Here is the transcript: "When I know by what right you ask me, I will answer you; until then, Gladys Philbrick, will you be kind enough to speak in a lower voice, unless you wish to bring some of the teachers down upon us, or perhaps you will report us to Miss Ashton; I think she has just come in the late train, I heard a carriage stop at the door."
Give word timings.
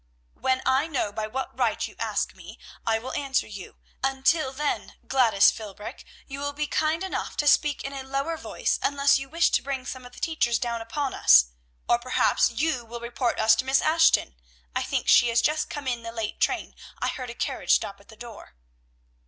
"When 0.33 0.63
I 0.65 0.87
know 0.87 1.11
by 1.11 1.27
what 1.27 1.55
right 1.55 1.87
you 1.87 1.95
ask 1.99 2.33
me, 2.33 2.57
I 2.87 2.97
will 2.97 3.13
answer 3.13 3.45
you; 3.45 3.75
until 4.03 4.51
then, 4.51 4.95
Gladys 5.05 5.51
Philbrick, 5.51 6.03
will 6.27 6.47
you 6.47 6.53
be 6.53 6.65
kind 6.65 7.03
enough 7.03 7.37
to 7.37 7.45
speak 7.45 7.83
in 7.83 7.93
a 7.93 8.01
lower 8.01 8.35
voice, 8.35 8.79
unless 8.81 9.19
you 9.19 9.29
wish 9.29 9.51
to 9.51 9.61
bring 9.61 9.85
some 9.85 10.03
of 10.03 10.13
the 10.13 10.19
teachers 10.19 10.57
down 10.57 10.81
upon 10.81 11.13
us, 11.13 11.51
or 11.87 11.99
perhaps 11.99 12.49
you 12.49 12.83
will 12.83 12.99
report 12.99 13.39
us 13.39 13.53
to 13.57 13.65
Miss 13.65 13.79
Ashton; 13.79 14.33
I 14.75 14.81
think 14.81 15.07
she 15.07 15.27
has 15.27 15.39
just 15.39 15.69
come 15.69 15.85
in 15.85 16.01
the 16.01 16.11
late 16.11 16.39
train, 16.39 16.73
I 16.97 17.07
heard 17.07 17.29
a 17.29 17.35
carriage 17.35 17.73
stop 17.75 17.99
at 18.01 18.07
the 18.07 18.15
door." 18.17 18.55